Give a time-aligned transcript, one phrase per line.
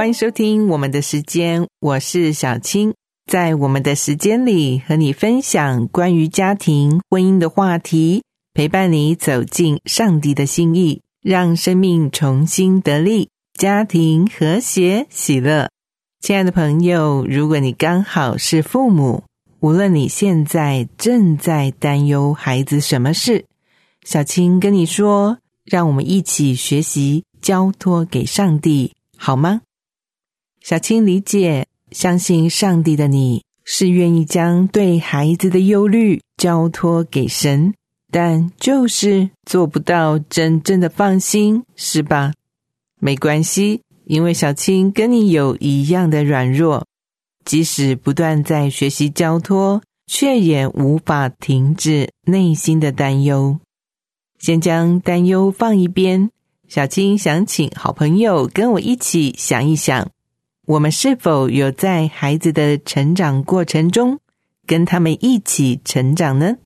[0.00, 2.94] 欢迎收听我们的时间，我是小青。
[3.30, 8.22] 在我们的时间里，和你分享关于家庭、婚姻的话题，
[8.54, 15.68] 陪伴你走进上帝的心意，让生命重新得力，家庭和谐喜乐。
[16.22, 19.24] 亲爱的朋友，如果你刚好是父母，
[19.60, 23.44] 无论你现在正在担忧孩子什么事，
[24.06, 29.60] 小青跟你说，让我们一起学习交托给上帝，好吗？
[30.62, 37.72] 小青理解，相信上帝的你是愿意将对孩子的忧虑交托给神，
[38.12, 42.34] 但就是做不到真正的放心，是吧？
[43.00, 46.86] 没关系，因为小青跟你有一样的软弱，
[47.44, 53.58] 即使不断在学习交托，却也无法停止内心的担忧。
[54.38, 56.30] 先将担忧放一边，
[56.68, 60.10] 小青想请好朋友跟我一起想一想。
[60.70, 64.20] 我们是否有在孩子的成长过程中
[64.68, 66.58] 跟他们一起成长呢？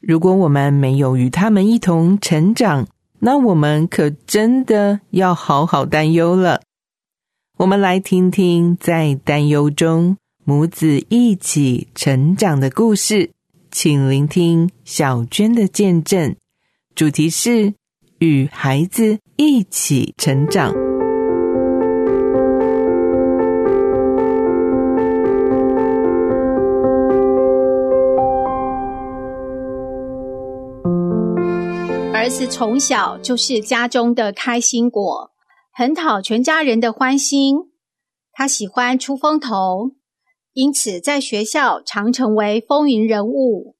[0.00, 2.86] 如果我们没有与他们一同成长，
[3.20, 6.60] 那我们可真的要好好担忧了。
[7.56, 13.30] 我们来听听在担忧中母子一起成长的故事，
[13.70, 16.36] 请聆听小娟的见证。
[16.94, 17.72] 主题是
[18.18, 20.81] 与孩子一起成长。
[32.22, 35.32] 儿子从小就是家中的开心果，
[35.74, 37.56] 很讨全家人的欢心。
[38.32, 39.90] 他喜欢出风头，
[40.52, 43.74] 因此在学校常成为风云人物。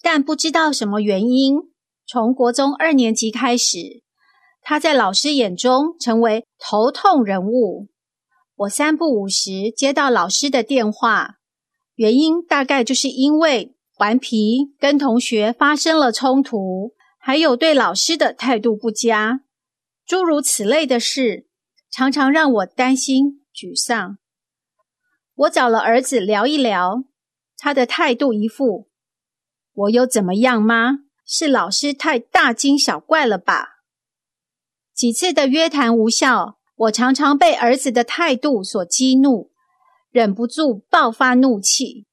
[0.00, 1.58] 但不知道什么原因，
[2.06, 4.02] 从国中二年级开始，
[4.62, 7.88] 他在老师眼中成为头痛人物。
[8.56, 11.34] 我三不五时接到老师的电话，
[11.96, 16.94] 原因大概就是因为顽皮，跟同学发生了冲突。
[17.22, 19.42] 还有对老师的态度不佳，
[20.06, 21.46] 诸如此类的事，
[21.90, 24.16] 常常让我担心、沮丧。
[25.34, 27.04] 我找了儿子聊一聊，
[27.58, 28.88] 他的态度一副
[29.72, 31.00] ：“我有怎么样吗？
[31.26, 33.82] 是老师太大惊小怪了吧？”
[34.96, 39.50] 几次的约谈无效，我常常被儿子的态度所激怒，
[40.10, 42.06] 忍不住爆发怒气。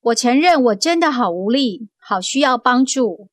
[0.00, 3.28] 我承认我真的好无力，好需要帮助。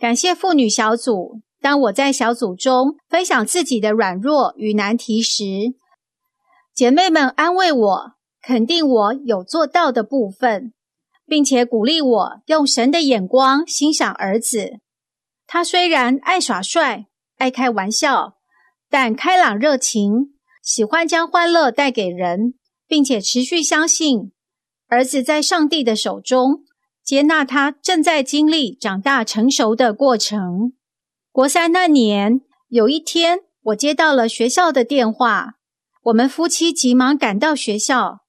[0.00, 1.42] 感谢妇女小组。
[1.60, 5.44] 当我在小组中分享自己的软弱与难题时，
[6.74, 10.72] 姐妹们安慰我，肯定我有做到的部分，
[11.26, 14.78] 并且鼓励我用神的眼光欣赏儿子。
[15.46, 17.04] 他虽然爱耍帅、
[17.36, 18.36] 爱开玩笑，
[18.88, 22.54] 但开朗热情，喜欢将欢乐带给人，
[22.88, 24.32] 并且持续相信
[24.88, 26.64] 儿子在上帝的手中。
[27.02, 30.74] 接纳他正在经历长大成熟的过程。
[31.32, 35.54] 国三那年，有一天，我接到了学校的电话，
[36.04, 38.20] 我们夫妻急忙赶到学校。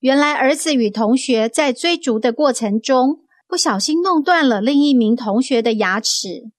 [0.00, 6.50] 原来，儿子与同学在追逐的过程中，不小心弄断了另一名同学的牙齿。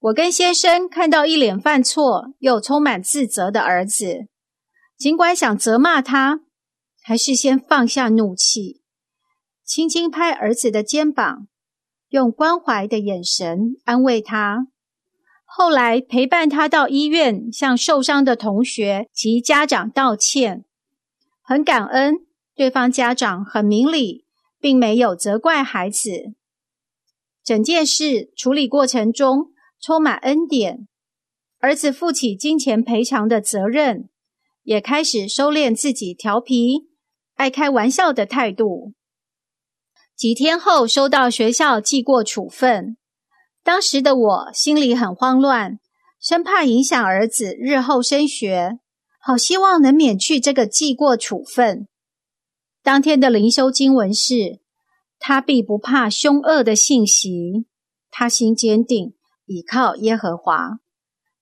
[0.00, 4.28] 我跟先生看到一脸犯错又充满自责的儿子，
[4.96, 6.40] 尽管想责骂他，
[7.02, 8.80] 还是先放下怒气。
[9.68, 11.46] 轻轻拍儿子的肩膀，
[12.08, 14.68] 用关怀的眼神安慰他。
[15.44, 20.64] 后来陪伴他到医院，向受伤的同学及家长道歉。
[21.42, 22.14] 很感恩
[22.54, 24.24] 对方家长很明理，
[24.58, 26.32] 并没有责怪孩子。
[27.44, 29.48] 整件事处理过程中
[29.78, 30.88] 充满恩典，
[31.58, 34.08] 儿子负起金钱赔偿的责任，
[34.62, 36.88] 也开始收敛自己调皮、
[37.34, 38.94] 爱开玩笑的态度。
[40.18, 42.96] 几天后，收到学校记过处分。
[43.62, 45.78] 当时的我心里很慌乱，
[46.20, 48.80] 生怕影响儿子日后升学，
[49.20, 51.86] 好希望能免去这个记过处分。
[52.82, 54.58] 当天的灵修经文是：
[55.20, 57.66] 他必不怕凶恶的信息，
[58.10, 59.14] 他心坚定，
[59.46, 60.80] 倚靠耶和华。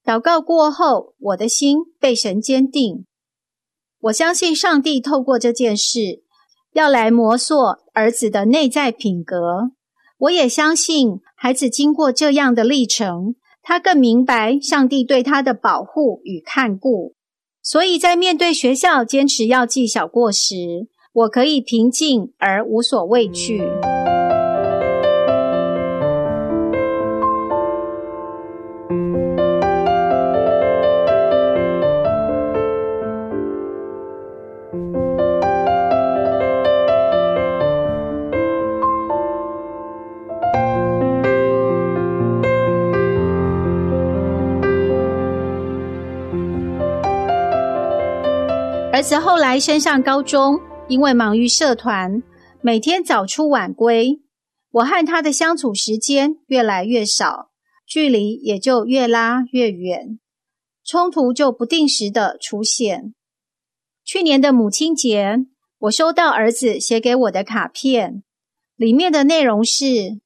[0.04, 3.06] 祷告过后，我的心被神坚定。
[4.00, 6.22] 我相信上帝透过这件事
[6.76, 9.70] 要来磨塑儿子的内在品格。
[10.18, 17.14] 我也相信孩子经过这样的历程，他更明白上帝对他的保护与看顾。
[17.62, 23.62] 所以在面对学校坚持要记小过时，我可以平静而无所畏惧。
[48.96, 50.58] 儿子后来升上高中，
[50.88, 52.22] 因为忙于社团，
[52.62, 54.22] 每天早出晚归，
[54.70, 57.50] 我和他的相处时间越来越少，
[57.86, 60.18] 距离也就越拉越远，
[60.82, 63.12] 冲突就不定时的出现。
[64.02, 65.44] 去年的母亲节，
[65.80, 68.22] 我收到儿子写给我的卡片，
[68.76, 70.22] 里面的内容是：“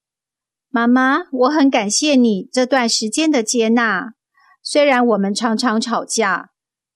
[0.71, 4.13] 妈妈，我很感谢你这段时间的接纳，
[4.63, 6.51] 虽然我们常常吵架，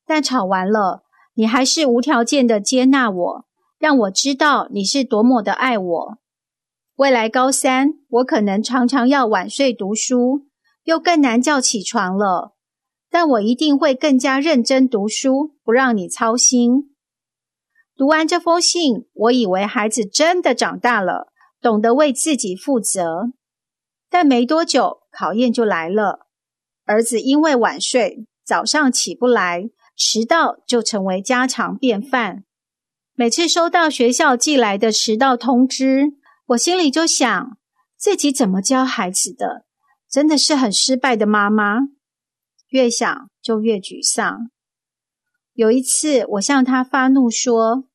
[0.06, 1.02] 但吵完了。”
[1.36, 3.46] 你还是无条件的接纳我，
[3.78, 6.18] 让我知道你是多么的爱我。
[6.96, 10.48] 未来高三，我可能常常要晚睡读书，
[10.86, 12.56] 又更难叫起床了。
[13.10, 16.96] 但我一定会更加认真读书，不让你操心。
[17.98, 23.32] 读完这封信，我以为孩子真的长大了，懂得为自己负责。
[24.10, 26.28] 但没多久，考验就来了。
[26.86, 29.70] 儿子因为晚睡，早上起不来。
[29.96, 32.44] 迟到就成为家常便饭。
[33.14, 36.14] 每次收到学校寄来的迟到通知，
[36.48, 37.58] 我心里就想：
[37.98, 39.66] 自己怎么教孩子的？
[40.10, 41.80] 真的是很失败的妈妈。
[42.70, 44.50] 越想就越沮丧。
[45.54, 47.86] 有一次，我向他发怒说：“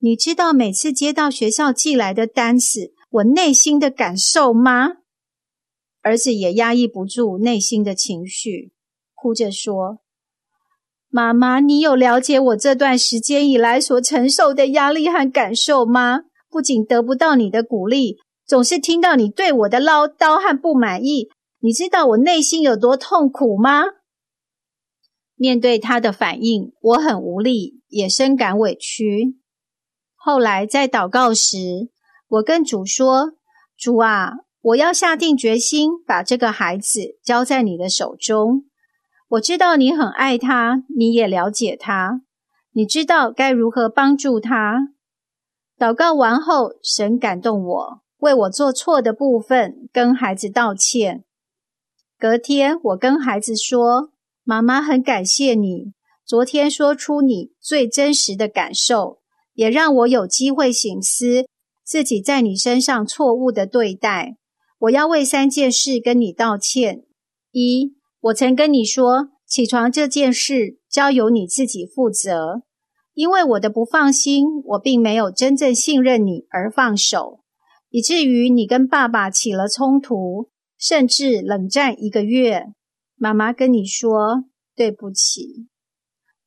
[0.00, 4.98] 你知道每次接到学校寄来的单子，我内心的感受吗？”
[6.02, 8.72] 儿子也压抑不住内心的情绪，
[9.14, 10.00] 哭着说。
[11.12, 16.20] 妈妈，你有了解我这段时间以来所承受的压力和感受吗？
[16.48, 21.28] 不仅得不到你的鼓励，总是听到你对我的唠叨和不满意。
[21.58, 23.82] 你知道我内心有多痛苦吗？
[25.34, 29.36] 面对他的反应，我很无力，也深感委屈。
[30.14, 31.90] 后来在祷告时，
[32.28, 33.32] 我跟主说
[33.76, 38.66] ：“主啊，我要下定决心，把这个孩子交在你的手中。”
[39.30, 42.22] 我知道你很爱他，你也了解他，
[42.72, 44.88] 你知道该如何帮助他。
[45.78, 51.22] 祷告完后，神感动我，为我做错的部分跟孩子道歉。
[52.18, 54.10] 隔天，我跟孩子说
[54.42, 55.92] ：“妈妈很感谢你，
[56.26, 59.20] 昨天说出你最真实的感受，
[59.54, 61.46] 也让我有机会醒思
[61.84, 64.36] 自己在你身上错误的对待。
[64.80, 67.04] 我要为三件事跟你道歉：
[67.52, 72.62] 一。”我曾跟你说，起床这件事交由你自己负责。
[73.14, 77.40] 因为我的不放心，我并没有真正信任你而放手，
[77.88, 82.66] 以至于你跟爸爸起了冲突，甚至冷战一个月。
[83.16, 84.44] 妈妈跟你说
[84.76, 85.66] 对不起。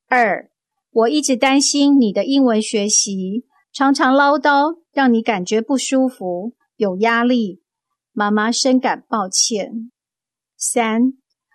[0.08, 0.50] 二，
[0.92, 7.62] 我一直担心你的英文学习，常常唠叨，让你感觉不舒服、有压力。
[8.12, 9.92] 妈妈深感抱歉。
[10.56, 11.14] 三。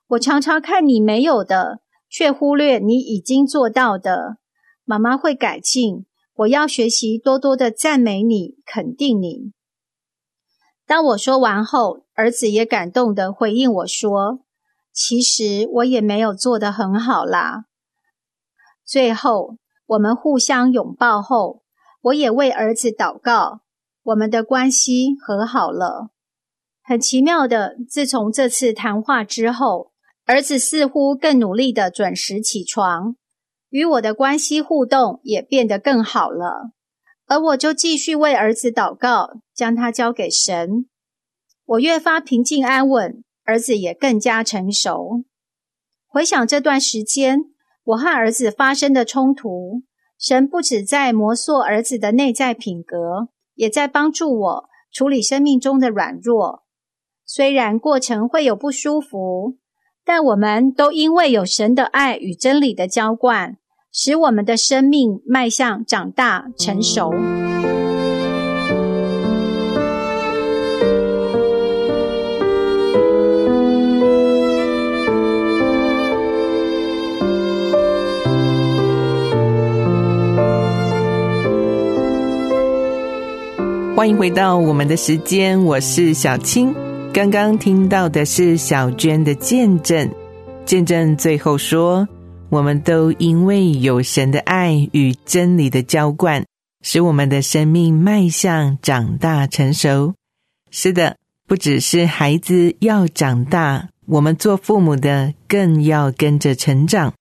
[0.08, 4.38] 我常常看你没有的，却忽略你已经做到的。
[4.86, 9.52] 妈妈会改进，我要学习多多的赞美你，肯定你。
[10.86, 14.40] 当我说完后，儿子也感动的回应我说
[14.94, 17.66] ：“其实我也没有做得很好啦。”
[18.86, 21.60] 最后，我们互相拥抱后，
[22.00, 23.60] 我也为儿子祷告，
[24.04, 26.08] 我们的关系和好了。
[26.82, 29.92] 很奇妙的，自从这次谈话之后。
[30.28, 33.16] 儿子似乎更努力的准时起床，
[33.70, 36.72] 与我的关系互动也变得更好了。
[37.24, 40.84] 而我就继续为儿子祷告，将他交给神。
[41.64, 45.24] 我越发平静安稳，儿子也更加成熟。
[46.06, 47.38] 回想这段时间，
[47.84, 49.82] 我和儿子发生的冲突，
[50.18, 56.64] 神不止在磨塑儿子的内在品格，也在帮助我处理生命中的软弱。
[57.24, 59.56] 虽然过程会有不舒服。
[60.08, 63.58] 但我们都因为有神的爱与真理的浇灌
[63.92, 67.10] 使我们的生命迈向长大成熟。
[83.94, 86.87] 欢迎回到我们的时间我是小青。
[87.12, 90.08] 刚刚听到的是小娟的见证，
[90.64, 92.06] 见证最后说，
[92.48, 96.44] 我们都因为有神的爱与真理的浇灌，
[96.82, 100.14] 使我们的生命迈向长大成熟。
[100.70, 107.14] 是的，不只是孩子要长大，我们做父母的更要跟着成长。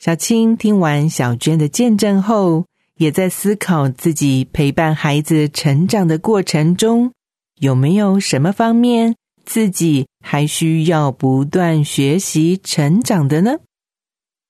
[0.00, 2.64] 小青听完小娟的见证后，
[2.96, 7.12] 也在思考自己陪伴孩子成长的过程中，
[7.60, 13.58] 有没有什么方面自己还需要不断学习成长的呢？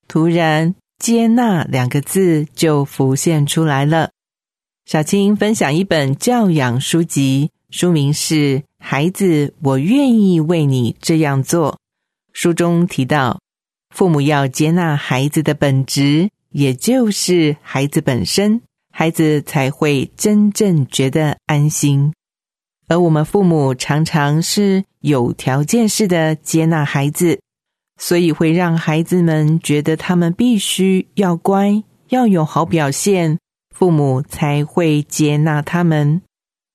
[0.07, 4.11] 突然，“接纳”两个字就浮现出来了。
[4.87, 7.51] 小青分享一本教养书籍。
[7.71, 11.73] 书名是《孩子，我愿意为你这样做》。
[12.33, 13.39] 书中提到，
[13.95, 22.15] 父母要接纳孩子的本质，也就是孩子本身，孩子才会真正觉得安心。
[22.89, 27.39] 而我们父母常常是有条件式的接纳孩子，
[28.01, 33.39] 所以会让孩子们觉得他们必须要乖，要有好表现，
[33.75, 36.23] 父母才会接纳他们。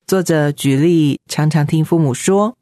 [0.05, 2.55] 作者举例，常常听父母说：“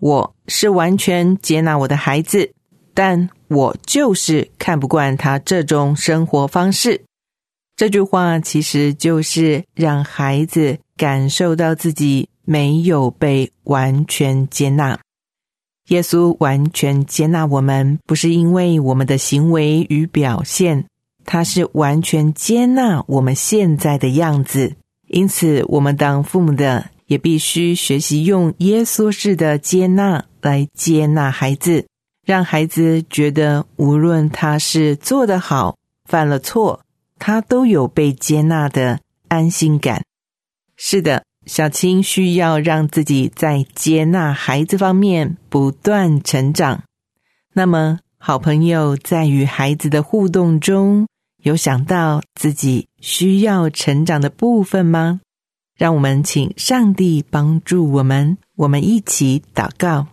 [0.00, 2.52] 我是完全接纳我的孩子，
[2.94, 7.02] 但我就是看不惯他这种生活方式。”
[7.76, 14.98] 这句话其实就是让孩子感受到自己没有被完全接纳。
[15.88, 20.86] 耶稣完全接纳我们，不是因为我们的行为与表现，
[21.24, 24.76] 他是完全接纳我们现在的样子。
[25.08, 31.86] 因此，我们当父母的也必须学习用耶稣式的接纳来接纳孩子，
[32.26, 36.80] 让孩子觉得无论他是做得好、犯了错，
[37.18, 40.02] 他都有被接纳的安心感。
[40.76, 46.82] 是的，小青需要让自己在接纳孩子方面不断成长。
[47.52, 51.06] 那么，好朋友在与孩子的互动中。
[51.42, 55.20] 有想到自己需要成长的部分吗？
[55.76, 60.06] 让我们请上帝帮助我们，我们一起祷告。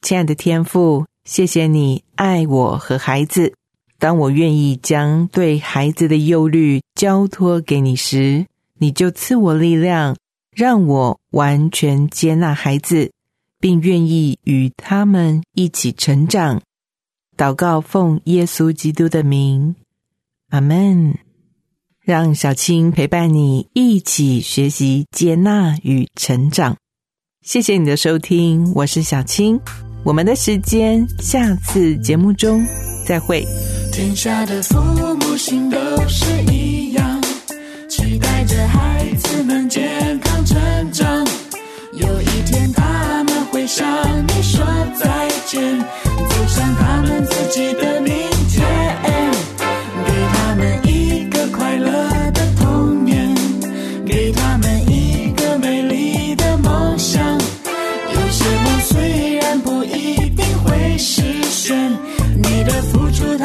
[0.00, 3.52] 亲爱的天父，谢谢你爱我和孩子。
[3.98, 8.46] 当我愿意将对孩子的忧虑交托给你时，
[8.78, 10.16] 你就赐我力量，
[10.54, 13.10] 让我完全接纳孩子，
[13.58, 16.60] 并愿意与他们一起成长。
[17.36, 19.74] 祷告，奉耶稣基督的名。
[20.50, 21.18] 阿门。
[22.04, 26.76] 让小青陪伴你一起学习接纳与成长。
[27.42, 29.56] 谢谢你的收听，我是小青。
[30.04, 32.60] 我们的时间，下次节目中
[33.06, 33.46] 再会。
[33.92, 34.76] 天下的父
[35.14, 35.78] 母心都
[36.08, 37.21] 是一样，
[38.42, 41.24] 期待着孩子们健康成长。
[41.92, 43.86] 有一天他们会向
[44.26, 44.64] 你说
[44.98, 48.12] 再见，走向他们自己的明
[48.50, 48.66] 天。
[50.04, 53.32] 给他们一个快乐的童年，
[54.04, 57.22] 给他们一个美丽的梦想。
[57.24, 61.92] 有些梦虽然不一定会实现，
[62.36, 63.38] 你的付出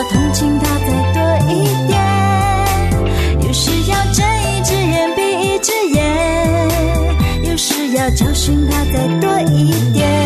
[0.00, 1.20] 要同情他再多
[1.52, 1.92] 一点，
[3.46, 6.00] 有时要睁一只眼闭一只眼。
[7.44, 10.19] 有时要教训他再多一点。